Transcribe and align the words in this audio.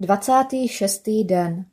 Dvacátý 0.00 0.68
šestý 0.68 1.24
den 1.24 1.70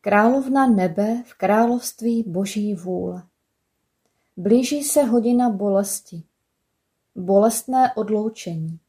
Královna 0.00 0.66
nebe 0.66 1.22
v 1.26 1.34
království 1.34 2.22
boží 2.22 2.74
vůle. 2.74 3.22
Blíží 4.36 4.84
se 4.84 5.02
hodina 5.02 5.50
bolesti. 5.50 6.22
Bolestné 7.14 7.94
odloučení. 7.94 8.80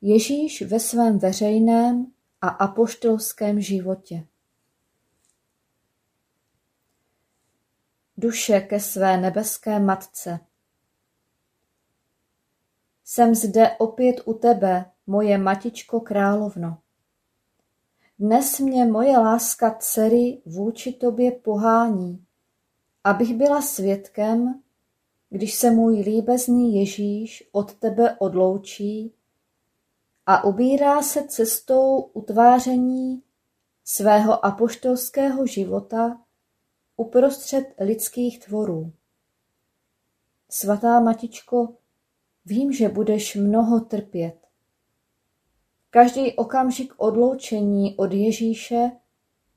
Ježíš 0.00 0.62
ve 0.62 0.80
svém 0.80 1.18
veřejném 1.18 2.12
a 2.40 2.48
apoštolském 2.48 3.60
životě. 3.60 4.26
Duše 8.16 8.60
ke 8.60 8.80
své 8.80 9.16
nebeské 9.16 9.80
matce. 9.80 10.40
Jsem 13.04 13.34
zde 13.34 13.76
opět 13.78 14.16
u 14.24 14.34
tebe, 14.34 14.90
moje 15.06 15.38
matičko 15.38 16.00
královno. 16.00 16.82
Dnes 18.20 18.60
mě 18.60 18.84
moje 18.84 19.18
láska 19.18 19.76
dcery 19.80 20.42
vůči 20.46 20.92
tobě 20.92 21.32
pohání, 21.32 22.24
abych 23.04 23.34
byla 23.34 23.62
svědkem, 23.62 24.62
když 25.30 25.54
se 25.54 25.70
můj 25.70 26.00
líbezný 26.00 26.74
Ježíš 26.74 27.48
od 27.52 27.74
tebe 27.74 28.16
odloučí 28.18 29.14
a 30.26 30.44
ubírá 30.44 31.02
se 31.02 31.28
cestou 31.28 32.00
utváření 32.00 33.22
svého 33.84 34.44
apoštolského 34.44 35.46
života 35.46 36.20
uprostřed 36.96 37.74
lidských 37.80 38.44
tvorů. 38.44 38.92
Svatá 40.50 41.00
Matičko, 41.00 41.74
vím, 42.44 42.72
že 42.72 42.88
budeš 42.88 43.36
mnoho 43.36 43.80
trpět. 43.80 44.37
Každý 45.98 46.32
okamžik 46.32 46.94
odloučení 46.96 47.96
od 47.96 48.12
Ježíše 48.12 48.90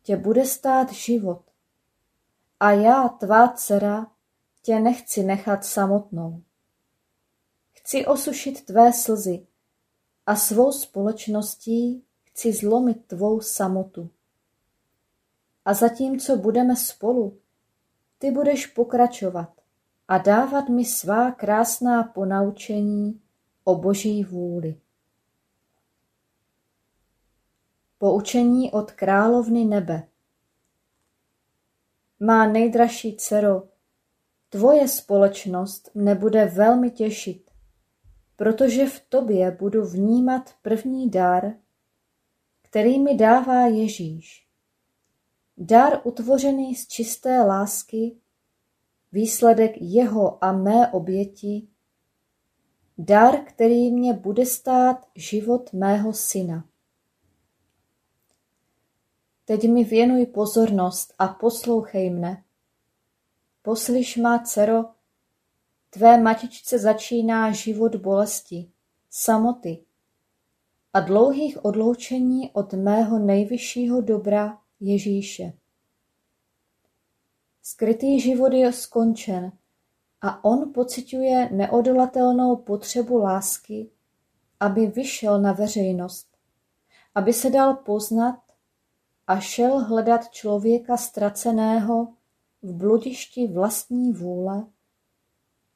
tě 0.04 0.18
bude 0.18 0.46
stát 0.46 0.92
život. 0.92 1.42
A 2.60 2.72
já, 2.72 3.08
tvá 3.08 3.48
dcera, 3.48 4.08
tě 4.62 4.80
nechci 4.80 5.24
nechat 5.24 5.66
samotnou. 5.66 6.42
Chci 7.72 8.06
osušit 8.06 8.66
tvé 8.66 8.94
slzy 8.94 9.48
a 10.26 10.36
svou 10.36 10.72
společností 10.72 12.04
chci 12.24 12.54
zlomit 12.54 13.06
tvou 13.06 13.42
samotu. 13.42 14.10
A 15.66 15.74
zatímco 15.74 16.38
budeme 16.38 16.76
spolu, 16.76 17.38
ty 18.18 18.32
budeš 18.32 18.68
pokračovat 18.68 19.50
a 20.08 20.18
dávat 20.18 20.70
mi 20.70 20.86
svá 20.86 21.32
krásná 21.32 22.04
ponaučení 22.04 23.22
o 23.64 23.76
boží 23.76 24.24
vůli. 24.24 24.80
Poučení 28.02 28.72
od 28.72 28.92
královny 28.92 29.66
nebe 29.66 30.08
Má 32.20 32.48
nejdražší 32.48 33.16
dcero, 33.18 33.64
tvoje 34.50 34.88
společnost 34.88 35.90
mne 35.94 36.16
bude 36.16 36.46
velmi 36.46 36.92
těšit, 36.92 37.52
protože 38.36 38.86
v 38.90 39.00
tobě 39.00 39.52
budu 39.52 39.86
vnímat 39.86 40.56
první 40.62 41.10
dar, 41.10 41.54
který 42.62 43.00
mi 43.00 43.18
dává 43.18 43.68
Ježíš. 43.68 44.48
Dar 45.58 46.02
utvořený 46.04 46.76
z 46.76 46.88
čisté 46.88 47.42
lásky 47.42 48.18
výsledek 49.12 49.72
jeho 49.78 50.44
a 50.44 50.52
mé 50.52 50.92
oběti, 50.92 51.68
dar, 52.98 53.44
který 53.44 53.92
mě 53.92 54.14
bude 54.14 54.46
stát 54.46 55.08
život 55.16 55.74
mého 55.74 56.14
syna. 56.14 56.71
Teď 59.52 59.70
mi 59.70 59.84
věnuj 59.84 60.26
pozornost 60.26 61.14
a 61.20 61.28
poslouchej 61.28 62.10
mne. 62.10 62.44
Poslyš 63.62 64.18
má 64.18 64.40
dcero, 64.40 64.86
tvé 65.90 66.22
matičce 66.22 66.80
začíná 66.80 67.52
život 67.52 67.96
bolesti, 67.96 68.72
samoty 69.10 69.84
a 70.94 71.00
dlouhých 71.00 71.66
odloučení 71.66 72.52
od 72.54 72.74
mého 72.74 73.20
nejvyššího 73.20 74.02
dobra 74.02 74.58
Ježíše. 74.80 75.54
Skrytý 77.62 78.20
život 78.20 78.54
je 78.54 78.74
skončen 78.74 79.52
a 80.22 80.46
on 80.46 80.74
pociťuje 80.74 81.50
neodolatelnou 81.52 82.56
potřebu 82.56 83.18
lásky, 83.18 83.90
aby 84.60 84.88
vyšel 84.88 85.42
na 85.42 85.52
veřejnost, 85.52 86.28
aby 87.16 87.34
se 87.34 87.50
dal 87.50 87.76
poznat 87.76 88.41
a 89.28 89.40
šel 89.40 89.80
hledat 89.80 90.30
člověka 90.30 90.98
ztraceného 90.98 92.14
v 92.62 92.74
bludišti 92.74 93.48
vlastní 93.48 94.14
vůle, 94.14 94.68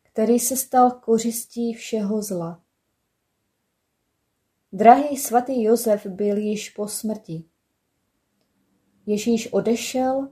který 0.04 0.40
se 0.40 0.58
stal 0.58 0.92
kořistí 0.92 1.74
všeho 1.74 2.22
zla. 2.22 2.62
Drahý 4.74 5.18
svatý 5.18 5.64
Josef 5.64 6.06
byl 6.06 6.38
již 6.38 6.70
po 6.70 6.88
smrti. 6.88 7.44
Ježíš 9.06 9.54
odešel 9.54 10.30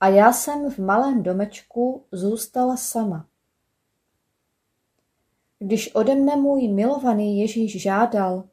a 0.00 0.08
já 0.08 0.32
jsem 0.32 0.70
v 0.70 0.78
malém 0.78 1.22
domečku 1.22 2.04
zůstala 2.12 2.76
sama. 2.76 3.28
Když 5.58 5.94
ode 5.94 6.14
mne 6.14 6.36
můj 6.36 6.68
milovaný 6.68 7.40
Ježíš 7.40 7.82
žádal, 7.82 8.48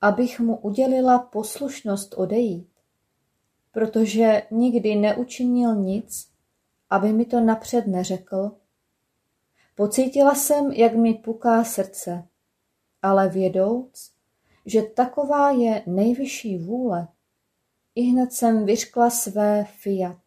abych 0.00 0.40
mu 0.40 0.56
udělila 0.56 1.18
poslušnost 1.18 2.14
odejít, 2.14 2.71
protože 3.72 4.42
nikdy 4.50 4.96
neučinil 4.96 5.76
nic, 5.76 6.28
aby 6.90 7.12
mi 7.12 7.24
to 7.24 7.40
napřed 7.40 7.86
neřekl, 7.86 8.56
pocítila 9.74 10.34
jsem, 10.34 10.72
jak 10.72 10.94
mi 10.94 11.14
puká 11.14 11.64
srdce, 11.64 12.28
ale 13.02 13.28
vědouc, 13.28 14.12
že 14.66 14.82
taková 14.82 15.50
je 15.50 15.82
nejvyšší 15.86 16.58
vůle, 16.58 17.08
i 17.94 18.02
hned 18.02 18.32
jsem 18.32 18.66
vyřkla 18.66 19.10
své 19.10 19.64
fiat. 19.64 20.18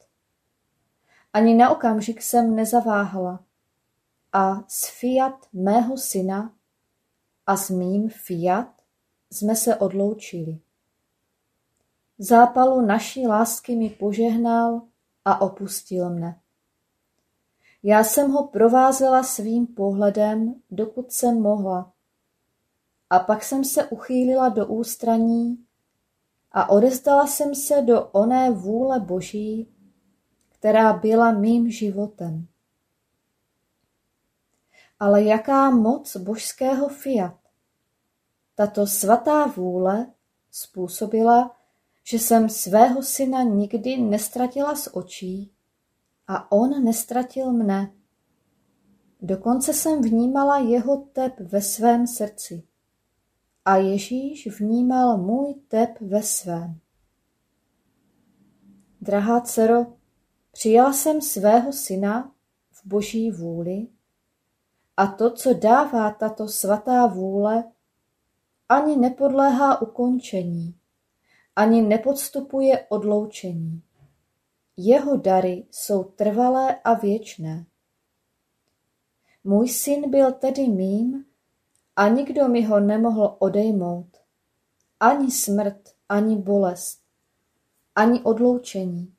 Ani 1.34 1.56
na 1.56 1.70
okamžik 1.70 2.22
jsem 2.22 2.56
nezaváhala 2.56 3.44
a 4.34 4.64
s 4.68 5.00
fiat 5.00 5.48
mého 5.54 5.98
syna 5.98 6.54
a 7.46 7.58
s 7.58 7.70
mým 7.70 8.10
fiat 8.10 8.82
jsme 9.32 9.56
se 9.56 9.76
odloučili. 9.76 10.60
Zápalu 12.18 12.82
naší 12.82 13.28
lásky 13.28 13.76
mi 13.76 13.90
požehnal 13.90 14.82
a 15.26 15.42
opustil 15.42 16.10
mne. 16.10 16.40
Já 17.84 18.04
jsem 18.04 18.32
ho 18.32 18.48
provázela 18.48 19.24
svým 19.24 19.68
pohledem, 19.68 20.56
dokud 20.72 21.12
jsem 21.12 21.42
mohla. 21.42 21.94
A 23.10 23.20
pak 23.20 23.44
jsem 23.44 23.64
se 23.64 23.88
uchýlila 23.88 24.50
do 24.50 24.68
ústraní 24.68 25.66
a 26.52 26.70
odezdala 26.70 27.28
jsem 27.28 27.56
se 27.56 27.82
do 27.82 28.06
oné 28.06 28.52
vůle 28.52 29.00
Boží, 29.00 29.70
která 30.50 30.94
byla 30.94 31.32
mým 31.32 31.72
životem. 31.72 32.48
Ale 35.00 35.24
jaká 35.24 35.70
moc 35.70 36.18
božského 36.18 36.90
fiat! 36.90 37.36
Tato 38.56 38.88
svatá 38.88 39.46
vůle 39.46 40.08
způsobila, 40.52 41.58
že 42.08 42.20
jsem 42.20 42.50
svého 42.50 43.04
syna 43.04 43.44
nikdy 43.44 43.98
nestratila 43.98 44.76
z 44.76 44.88
očí 44.94 45.52
a 46.28 46.52
on 46.52 46.84
nestratil 46.84 47.54
mne. 47.54 47.92
Dokonce 49.22 49.74
jsem 49.74 50.02
vnímala 50.02 50.58
jeho 50.58 50.98
tep 50.98 51.40
ve 51.40 51.62
svém 51.62 52.08
srdci 52.08 52.64
a 53.66 53.76
Ježíš 53.76 54.60
vnímal 54.60 55.18
můj 55.18 55.54
tep 55.68 56.02
ve 56.02 56.24
svém. 56.24 56.80
Drahá 59.02 59.42
dcero, 59.42 59.86
přijala 60.52 60.94
jsem 60.94 61.22
svého 61.22 61.74
syna 61.74 62.32
v 62.72 62.86
boží 62.86 63.32
vůli 63.32 63.88
a 64.98 65.08
to, 65.08 65.32
co 65.32 65.54
dává 65.54 66.12
tato 66.12 66.48
svatá 66.48 67.08
vůle, 67.08 67.64
ani 68.70 68.96
nepodléhá 68.96 69.82
ukončení, 69.82 70.76
ani 71.56 71.82
nepodstupuje 71.82 72.86
odloučení. 72.90 73.82
Jeho 74.78 75.18
dary 75.18 75.68
jsou 75.72 76.04
trvalé 76.04 76.76
a 76.84 76.94
věčné. 76.94 77.66
Můj 79.44 79.70
syn 79.70 80.10
byl 80.10 80.32
tedy 80.32 80.68
mým 80.68 81.26
a 81.96 82.08
nikdo 82.08 82.48
mi 82.48 82.64
ho 82.66 82.80
nemohl 82.80 83.36
odejmout. 83.40 84.18
Ani 85.00 85.32
smrt, 85.32 85.96
ani 86.10 86.36
bolest, 86.36 87.02
ani 87.96 88.22
odloučení, 88.22 89.14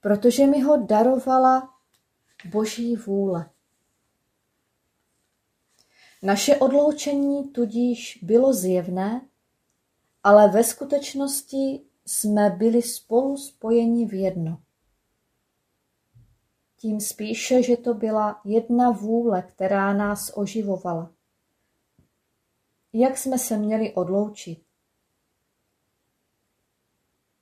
protože 0.00 0.46
mi 0.46 0.60
ho 0.60 0.76
darovala 0.76 1.74
Boží 2.50 2.96
vůle. 2.96 3.50
Naše 6.22 6.56
odloučení 6.56 7.48
tudíž 7.48 8.18
bylo 8.22 8.52
zjevné, 8.52 9.28
ale 10.24 10.48
ve 10.48 10.64
skutečnosti 10.64 11.80
jsme 12.06 12.50
byli 12.50 12.82
spolu 12.82 13.36
spojeni 13.36 14.06
v 14.06 14.14
jedno. 14.14 14.62
Tím 16.76 17.00
spíše, 17.00 17.62
že 17.62 17.76
to 17.76 17.94
byla 17.94 18.40
jedna 18.44 18.90
vůle, 18.90 19.42
která 19.42 19.92
nás 19.92 20.32
oživovala. 20.34 21.12
Jak 22.92 23.18
jsme 23.18 23.38
se 23.38 23.56
měli 23.56 23.94
odloučit? 23.94 24.62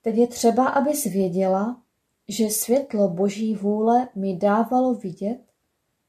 Teď 0.02 0.16
je 0.16 0.26
třeba, 0.26 0.68
abys 0.68 1.04
věděla, 1.04 1.82
že 2.28 2.50
světlo 2.50 3.08
Boží 3.08 3.54
vůle 3.54 4.08
mi 4.14 4.36
dávalo 4.36 4.94
vidět, 4.94 5.40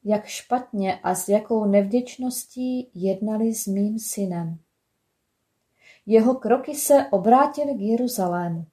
jak 0.04 0.26
špatně 0.26 1.00
a 1.00 1.16
s 1.16 1.30
jakou 1.30 1.66
nevděčností 1.66 2.92
jednali 2.94 3.54
s 3.54 3.68
mým 3.68 4.00
synem. 4.00 4.63
Jeho 6.06 6.36
kroky 6.36 6.76
se 6.76 7.08
obrátily 7.12 7.74
k 7.74 7.80
Jeruzalému. 7.80 8.66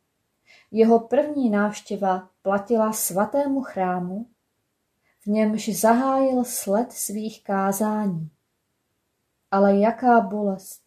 Jeho 0.71 1.01
první 1.01 1.51
návštěva 1.51 2.29
platila 2.43 2.93
svatému 2.93 3.61
chrámu, 3.61 4.27
v 5.21 5.27
němž 5.27 5.81
zahájil 5.81 6.45
sled 6.45 6.93
svých 6.93 7.45
kázání. 7.45 8.31
Ale 9.51 9.79
jaká 9.79 10.21
bolest! 10.21 10.83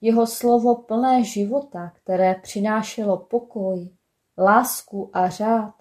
Jeho 0.00 0.26
slovo 0.26 0.74
plné 0.74 1.24
života, 1.24 1.92
které 1.94 2.34
přinášelo 2.34 3.16
pokoj, 3.16 3.90
lásku 4.38 5.10
a 5.12 5.28
řád, 5.28 5.74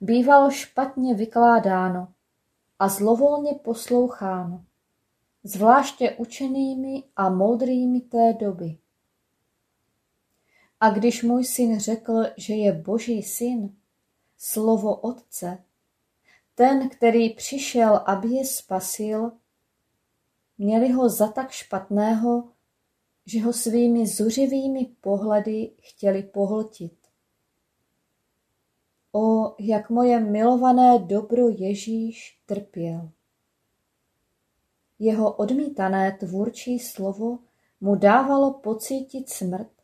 bývalo 0.00 0.50
špatně 0.50 1.14
vykládáno 1.14 2.08
a 2.78 2.88
zlovolně 2.88 3.52
posloucháno, 3.54 4.64
zvláště 5.44 6.10
učenými 6.10 7.04
a 7.16 7.30
moudrými 7.30 8.00
té 8.00 8.32
doby. 8.32 8.78
A 10.82 10.90
když 10.90 11.22
můj 11.22 11.44
syn 11.44 11.80
řekl, 11.80 12.22
že 12.36 12.54
je 12.54 12.72
Boží 12.72 13.22
syn, 13.22 13.76
slovo 14.38 14.96
Otce, 14.96 15.64
ten, 16.54 16.88
který 16.88 17.34
přišel, 17.34 17.96
aby 18.06 18.28
je 18.28 18.46
spasil, 18.46 19.32
měli 20.58 20.92
ho 20.92 21.08
za 21.08 21.28
tak 21.28 21.50
špatného, 21.50 22.48
že 23.26 23.42
ho 23.42 23.52
svými 23.52 24.06
zuřivými 24.06 24.84
pohledy 25.00 25.70
chtěli 25.80 26.22
pohltit. 26.22 26.98
O, 29.12 29.54
jak 29.58 29.90
moje 29.90 30.20
milované 30.20 30.98
dobro 30.98 31.48
Ježíš 31.48 32.40
trpěl. 32.46 33.10
Jeho 34.98 35.32
odmítané 35.32 36.12
tvůrčí 36.20 36.78
slovo 36.78 37.38
mu 37.80 37.94
dávalo 37.94 38.52
pocítit 38.52 39.30
smrt, 39.30 39.81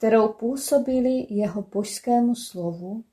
kterou 0.00 0.28
působili 0.28 1.26
jeho 1.30 1.62
božskému 1.62 2.34
slovu, 2.34 3.04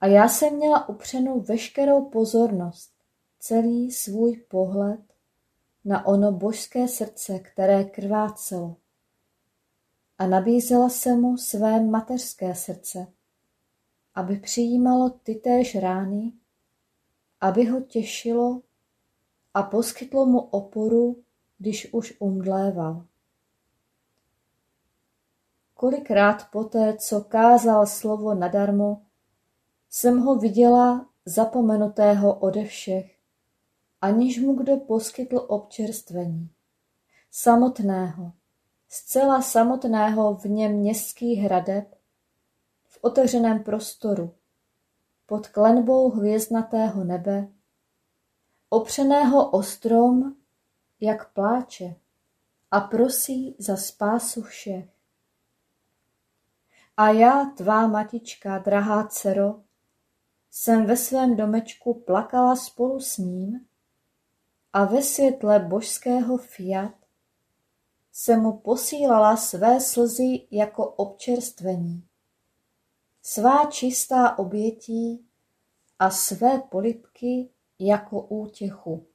a 0.00 0.06
já 0.06 0.28
jsem 0.28 0.56
měla 0.56 0.88
upřenou 0.88 1.40
veškerou 1.40 2.04
pozornost, 2.04 2.92
celý 3.38 3.90
svůj 3.90 4.36
pohled 4.36 5.00
na 5.84 6.06
ono 6.06 6.32
božské 6.32 6.88
srdce, 6.88 7.38
které 7.38 7.84
krvácelo. 7.84 8.76
A 10.18 10.26
nabízela 10.26 10.88
se 10.88 11.14
mu 11.14 11.36
své 11.36 11.80
mateřské 11.80 12.54
srdce, 12.54 13.06
aby 14.14 14.36
přijímalo 14.36 15.10
ty 15.10 15.34
též 15.34 15.74
rány, 15.74 16.32
aby 17.40 17.64
ho 17.64 17.80
těšilo 17.80 18.62
a 19.54 19.62
poskytlo 19.62 20.26
mu 20.26 20.40
oporu, 20.40 21.22
když 21.58 21.92
už 21.92 22.16
umdléval. 22.18 23.09
Kolikrát 25.80 26.50
poté, 26.50 26.96
co 26.96 27.20
kázal 27.20 27.86
slovo 27.86 28.34
nadarmo, 28.34 29.02
jsem 29.90 30.20
ho 30.20 30.36
viděla 30.36 31.08
zapomenutého 31.24 32.34
ode 32.34 32.64
všech, 32.64 33.18
aniž 34.00 34.40
mu 34.40 34.54
kdo 34.54 34.76
poskytl 34.76 35.44
občerstvení. 35.48 36.50
Samotného, 37.30 38.32
zcela 38.88 39.42
samotného 39.42 40.34
vně 40.34 40.68
městských 40.68 41.38
hradeb, 41.38 41.94
v 42.88 42.98
otevřeném 43.00 43.62
prostoru, 43.62 44.34
pod 45.26 45.48
klenbou 45.48 46.10
hvězdnatého 46.10 47.04
nebe, 47.04 47.48
opřeného 48.68 49.50
o 49.50 49.62
strom, 49.62 50.34
jak 51.00 51.32
pláče, 51.32 51.94
a 52.70 52.80
prosí 52.80 53.56
za 53.58 53.76
spásu 53.76 54.42
všech. 54.42 54.99
A 57.00 57.10
já, 57.10 57.44
tvá 57.44 57.86
matička, 57.86 58.58
drahá 58.58 59.06
dcero, 59.06 59.62
jsem 60.50 60.86
ve 60.86 60.96
svém 60.96 61.36
domečku 61.36 61.94
plakala 61.94 62.56
spolu 62.56 63.00
s 63.00 63.18
ním 63.18 63.66
a 64.72 64.84
ve 64.84 65.02
světle 65.02 65.58
božského 65.58 66.36
fiat 66.36 66.94
se 68.12 68.36
mu 68.36 68.52
posílala 68.52 69.36
své 69.36 69.80
slzy 69.80 70.46
jako 70.50 70.86
občerstvení, 70.86 72.06
svá 73.22 73.66
čistá 73.70 74.38
obětí 74.38 75.26
a 75.98 76.10
své 76.10 76.58
polipky 76.58 77.50
jako 77.78 78.20
útěchu. 78.20 79.06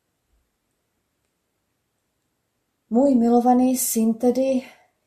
Můj 2.89 3.15
milovaný 3.15 3.77
syn 3.77 4.13
tedy, 4.13 4.62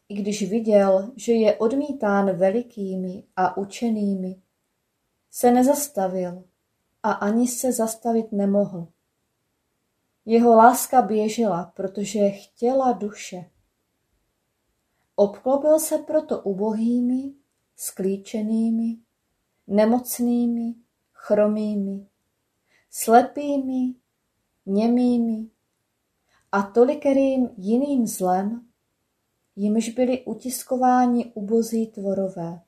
i 0.08 0.14
když 0.14 0.50
viděl, 0.50 1.12
že 1.16 1.32
je 1.32 1.56
odmítán 1.56 2.36
velikými 2.36 3.24
a 3.36 3.56
učenými, 3.56 4.42
se 5.30 5.50
nezastavil 5.50 6.44
a 7.02 7.12
ani 7.12 7.48
se 7.48 7.72
zastavit 7.72 8.32
nemohl. 8.32 8.88
Jeho 10.24 10.56
láska 10.56 11.02
běžela, 11.02 11.72
protože 11.76 12.30
chtěla 12.30 12.92
duše. 12.92 13.50
Obklopil 15.16 15.78
se 15.78 15.98
proto 15.98 16.40
ubohými, 16.40 17.34
sklíčenými, 17.76 18.98
nemocnými, 19.66 20.74
chromými, 21.12 22.06
slepými, 22.90 23.94
němými 24.66 25.50
a 26.52 26.62
tolikerým 26.62 27.48
jiným 27.56 28.06
zlem, 28.06 28.67
jimž 29.58 29.88
byli 29.88 30.24
utiskováni 30.24 31.32
ubozí 31.34 31.86
tvorové. 31.86 32.60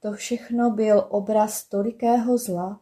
To 0.00 0.12
všechno 0.12 0.70
byl 0.70 1.06
obraz 1.10 1.64
tolikého 1.64 2.38
zla, 2.38 2.80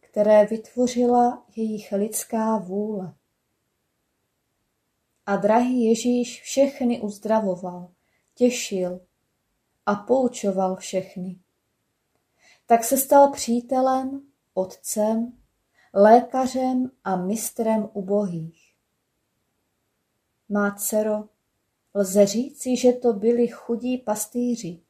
které 0.00 0.46
vytvořila 0.46 1.44
jejich 1.56 1.92
lidská 1.92 2.56
vůle. 2.56 3.14
A 5.26 5.36
drahý 5.36 5.84
Ježíš 5.84 6.42
všechny 6.42 7.00
uzdravoval, 7.00 7.90
těšil 8.34 9.00
a 9.86 9.94
poučoval 9.94 10.76
všechny. 10.76 11.38
Tak 12.66 12.84
se 12.84 12.96
stal 12.96 13.32
přítelem, 13.32 14.22
otcem, 14.54 15.32
lékařem 15.94 16.90
a 17.04 17.16
mistrem 17.16 17.88
ubohých. 17.92 18.74
Má 20.48 20.74
dcero, 20.74 21.28
lze 21.94 22.26
říci, 22.26 22.76
že 22.76 22.92
to 22.92 23.12
byli 23.12 23.48
chudí 23.48 23.98
pastýři, 23.98 24.80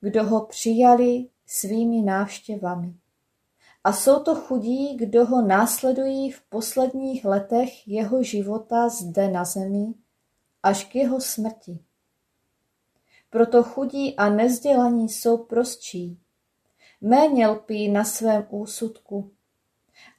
kdo 0.00 0.24
ho 0.24 0.46
přijali 0.46 1.28
svými 1.46 2.02
návštěvami. 2.02 2.94
A 3.84 3.92
jsou 3.92 4.20
to 4.20 4.34
chudí, 4.34 4.96
kdo 4.96 5.26
ho 5.26 5.42
následují 5.42 6.30
v 6.30 6.40
posledních 6.40 7.24
letech 7.24 7.88
jeho 7.88 8.22
života 8.22 8.88
zde 8.88 9.28
na 9.28 9.44
zemi 9.44 9.94
až 10.62 10.84
k 10.84 10.94
jeho 10.94 11.20
smrti. 11.20 11.78
Proto 13.30 13.62
chudí 13.62 14.16
a 14.16 14.28
nezdělaní 14.30 15.08
jsou 15.08 15.36
prostší, 15.36 16.18
méně 17.00 17.46
lpí 17.46 17.88
na 17.88 18.04
svém 18.04 18.46
úsudku 18.50 19.30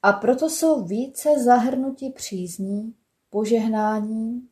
a 0.01 0.13
proto 0.13 0.49
jsou 0.49 0.83
více 0.83 1.43
zahrnuti 1.43 2.09
přízní, 2.09 2.95
požehnáním 3.29 4.49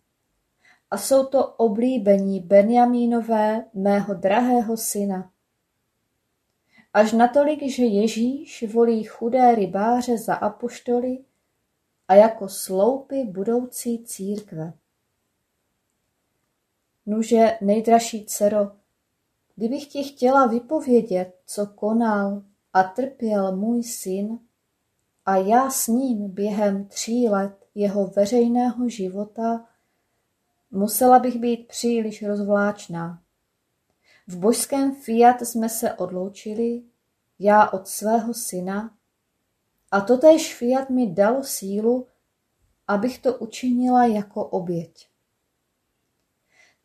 a 0.92 0.98
jsou 0.98 1.26
to 1.26 1.48
oblíbení 1.48 2.40
Benjamínové, 2.40 3.66
mého 3.74 4.14
drahého 4.14 4.78
syna. 4.78 5.32
Až 6.94 7.12
natolik, 7.12 7.72
že 7.72 7.84
Ježíš 7.84 8.66
volí 8.74 9.04
chudé 9.04 9.56
rybáře 9.56 10.18
za 10.18 10.34
apoštoly 10.34 11.18
a 12.08 12.16
jako 12.16 12.50
sloupy 12.50 13.24
budoucí 13.24 14.04
církve. 14.04 14.74
Nuže, 17.06 17.58
nejdražší 17.62 18.26
dcero, 18.26 18.72
kdybych 19.56 19.88
ti 19.88 20.04
chtěla 20.04 20.46
vypovědět, 20.46 21.40
co 21.46 21.68
konal 21.68 22.44
a 22.74 22.84
trpěl 22.84 23.56
můj 23.56 23.84
syn, 23.84 24.40
a 25.26 25.36
já 25.36 25.70
s 25.70 25.88
ním 25.88 26.32
během 26.32 26.86
tří 26.86 27.30
let 27.30 27.66
jeho 27.76 28.08
veřejného 28.08 28.90
života, 28.90 29.68
musela 30.72 31.20
bych 31.20 31.40
být 31.40 31.68
příliš 31.68 32.24
rozvláčná. 32.24 33.22
V 34.28 34.38
božském 34.38 34.96
fiat 34.96 35.42
jsme 35.42 35.70
se 35.70 35.94
odloučili, 35.94 36.84
já 37.40 37.70
od 37.70 37.88
svého 37.88 38.34
syna, 38.34 38.96
a 39.92 40.01
totéž 40.01 40.56
fiat 40.56 40.90
mi 40.90 41.08
dal 41.13 41.44
sílu, 41.44 42.08
abych 42.88 43.20
to 43.20 43.38
učinila 43.38 44.06
jako 44.06 44.46
oběť. 44.46 45.08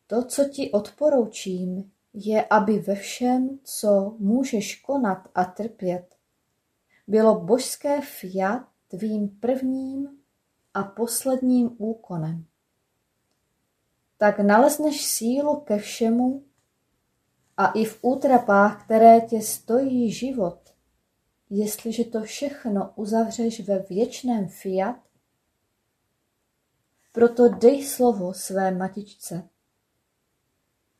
To, 0.07 0.23
co 0.23 0.49
ti 0.49 0.71
odporoučím, 0.71 1.91
je, 2.13 2.45
aby 2.45 2.79
ve 2.79 2.95
všem, 2.95 3.59
co 3.63 4.15
můžeš 4.19 4.81
konat 4.81 5.29
a 5.35 5.45
trpět, 5.45 6.15
bylo 7.07 7.39
božské 7.39 8.01
fiat 8.01 8.67
tvým 8.87 9.29
prvním 9.29 10.19
a 10.73 10.83
posledním 10.83 11.75
úkonem. 11.77 12.45
Tak 14.17 14.39
nalezneš 14.39 15.05
sílu 15.05 15.55
ke 15.55 15.77
všemu 15.77 16.43
a 17.57 17.71
i 17.71 17.85
v 17.85 17.99
útrapách, 18.01 18.85
které 18.85 19.21
tě 19.21 19.41
stojí 19.41 20.11
život, 20.11 20.59
jestliže 21.49 22.03
to 22.03 22.21
všechno 22.21 22.93
uzavřeš 22.95 23.67
ve 23.67 23.79
věčném 23.79 24.47
fiat, 24.47 25.07
proto 27.11 27.49
dej 27.49 27.85
slovo 27.85 28.33
své 28.33 28.71
matičce, 28.71 29.49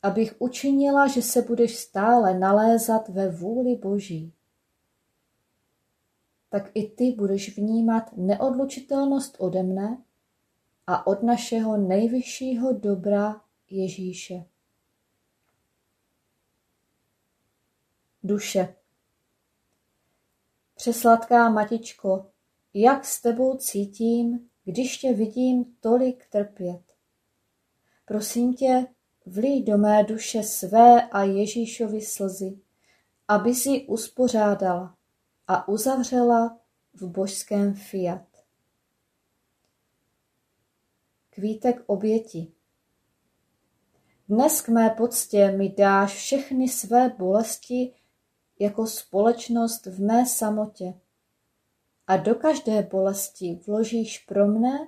abych 0.01 0.35
učinila, 0.39 1.07
že 1.07 1.21
se 1.21 1.41
budeš 1.41 1.77
stále 1.77 2.39
nalézat 2.39 3.09
ve 3.09 3.29
vůli 3.29 3.75
Boží. 3.75 4.33
Tak 6.49 6.71
i 6.73 6.89
ty 6.89 7.11
budeš 7.11 7.57
vnímat 7.57 8.17
neodlučitelnost 8.17 9.35
ode 9.39 9.63
mne 9.63 9.97
a 10.87 11.07
od 11.07 11.23
našeho 11.23 11.77
nejvyššího 11.77 12.73
dobra 12.73 13.41
Ježíše. 13.69 14.45
Duše. 18.23 18.75
Přesladká 20.75 21.49
matičko, 21.49 22.31
jak 22.73 23.05
s 23.05 23.21
tebou 23.21 23.57
cítím, 23.57 24.49
když 24.65 24.97
tě 24.97 25.13
vidím 25.13 25.65
tolik 25.79 26.27
trpět. 26.29 26.81
Prosím 28.05 28.53
tě, 28.53 28.87
vlij 29.25 29.63
do 29.63 29.77
mé 29.77 30.03
duše 30.03 30.43
své 30.43 31.09
a 31.09 31.23
Ježíšovi 31.23 32.01
slzy, 32.01 32.59
aby 33.27 33.55
si 33.55 33.85
uspořádala 33.87 34.97
a 35.47 35.67
uzavřela 35.67 36.59
v 36.93 37.07
božském 37.07 37.73
fiat. 37.73 38.26
Kvítek 41.37 41.83
oběti. 41.87 42.51
Dnes 44.29 44.61
k 44.61 44.69
mé 44.69 44.89
poctě 44.89 45.51
mi 45.51 45.69
dáš 45.69 46.13
všechny 46.13 46.69
své 46.69 47.09
bolesti 47.09 47.93
jako 48.59 48.87
společnost 48.87 49.85
v 49.85 49.99
mé 49.99 50.25
samotě. 50.25 50.93
A 52.07 52.17
do 52.17 52.35
každé 52.35 52.81
bolesti 52.81 53.59
vložíš 53.67 54.19
pro 54.19 54.47
mne 54.47 54.87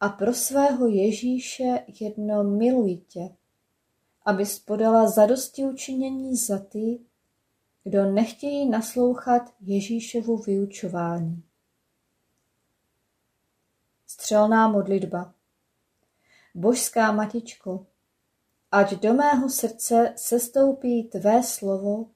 a 0.00 0.08
pro 0.08 0.34
svého 0.34 0.86
Ježíše 0.86 1.84
jedno 2.00 2.44
miluji 2.44 2.96
tě, 2.96 3.36
abys 4.22 4.58
podala 4.58 5.08
zadosti 5.08 5.64
učinění 5.64 6.36
za 6.36 6.58
ty, 6.58 7.00
kdo 7.84 8.12
nechtějí 8.12 8.68
naslouchat 8.68 9.42
Ježíšovu 9.60 10.36
vyučování. 10.36 11.42
Střelná 14.06 14.68
modlitba 14.68 15.33
Božská 16.54 17.12
Matičko, 17.12 17.86
ať 18.70 19.00
do 19.00 19.14
mého 19.14 19.48
srdce 19.50 20.14
sestoupí 20.16 21.04
Tvé 21.04 21.42
slovo 21.42 22.10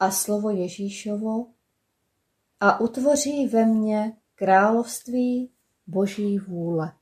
a 0.00 0.10
slovo 0.10 0.50
Ježíšovo 0.50 1.46
a 2.60 2.80
utvoří 2.80 3.46
ve 3.46 3.66
mně 3.66 4.16
království 4.34 5.50
Boží 5.86 6.38
vůle. 6.38 6.92